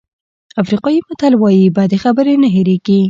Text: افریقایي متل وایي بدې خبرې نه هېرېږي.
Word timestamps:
افریقایي 0.61 0.99
متل 1.07 1.33
وایي 1.37 1.67
بدې 1.77 1.97
خبرې 2.03 2.33
نه 2.43 2.47
هېرېږي. 2.55 2.99